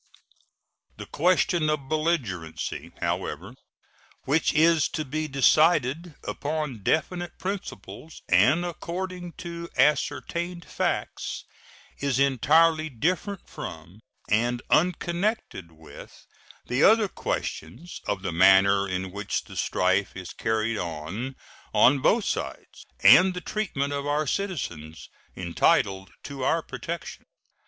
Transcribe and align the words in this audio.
The 0.97 1.05
question 1.05 1.69
of 1.69 1.87
belligerency, 1.87 2.91
however, 3.01 3.53
which 4.23 4.51
is 4.51 4.89
to 4.89 5.05
be 5.05 5.27
decided 5.27 6.15
upon 6.23 6.81
definite 6.81 7.37
principles 7.37 8.23
and 8.27 8.65
according 8.65 9.33
to 9.33 9.69
ascertained 9.77 10.65
facts, 10.65 11.45
is 11.99 12.17
entirely 12.17 12.89
different 12.89 13.47
from 13.47 13.99
and 14.27 14.63
unconnected 14.71 15.71
with 15.71 16.25
the 16.65 16.81
other 16.83 17.07
questions 17.07 18.01
of 18.07 18.23
the 18.23 18.31
manner 18.33 18.87
in 18.89 19.11
which 19.11 19.43
the 19.43 19.55
strife 19.55 20.15
is 20.17 20.33
carried 20.33 20.79
on 20.79 21.35
on 21.75 21.99
both 21.99 22.25
sides 22.25 22.87
and 23.03 23.35
the 23.35 23.39
treatment 23.41 23.93
of 23.93 24.07
our 24.07 24.25
citizens 24.25 25.09
entitled 25.35 26.11
to 26.23 26.43
our 26.43 26.63
protection. 26.63 27.23